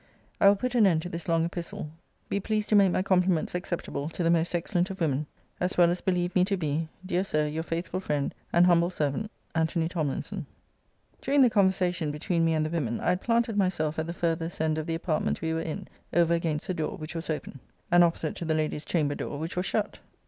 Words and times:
I 0.39 0.47
will 0.47 0.55
put 0.55 0.73
an 0.73 0.87
end 0.87 1.03
to 1.03 1.09
this 1.09 1.27
long 1.27 1.45
epistle. 1.45 1.91
Be 2.27 2.39
pleased 2.39 2.69
to 2.69 2.75
make 2.75 2.91
my 2.91 3.03
compliments 3.03 3.53
acceptable 3.53 4.09
to 4.09 4.23
the 4.23 4.31
most 4.31 4.55
excellent 4.55 4.89
of 4.89 4.99
women; 4.99 5.27
as 5.59 5.77
well 5.77 5.91
as 5.91 6.01
believe 6.01 6.33
me 6.33 6.43
to 6.45 6.57
be, 6.57 6.89
Dear 7.05 7.23
Sir, 7.23 7.45
Your 7.45 7.61
faithful 7.61 7.99
friend, 7.99 8.33
and 8.51 8.65
humble 8.65 8.89
servant, 8.89 9.29
ANTONY 9.53 9.89
TOMLINSON. 9.89 10.47
During 11.21 11.41
the 11.43 11.51
conversation 11.51 12.09
between 12.09 12.43
me 12.43 12.55
and 12.55 12.65
the 12.65 12.71
women, 12.71 12.99
I 12.99 13.09
had 13.09 13.21
planted 13.21 13.57
myself 13.57 13.99
at 13.99 14.07
the 14.07 14.11
farthest 14.15 14.59
end 14.59 14.79
of 14.79 14.87
the 14.87 14.95
apartment 14.95 15.39
we 15.43 15.53
were 15.53 15.61
in, 15.61 15.87
over 16.13 16.33
against 16.33 16.65
the 16.65 16.73
door, 16.73 16.97
which 16.97 17.13
was 17.13 17.29
open; 17.29 17.59
and 17.91 18.03
opposite 18.03 18.33
to 18.37 18.45
the 18.45 18.55
lady's 18.55 18.83
chamber 18.85 19.13
door, 19.13 19.37
which 19.37 19.55
was 19.55 19.67
shut. 19.67 19.99